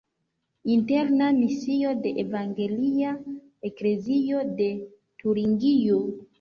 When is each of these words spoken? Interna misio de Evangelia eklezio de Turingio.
Interna 0.75 1.27
misio 1.39 1.91
de 2.07 2.15
Evangelia 2.23 3.13
eklezio 3.71 4.43
de 4.59 4.71
Turingio. 5.23 6.05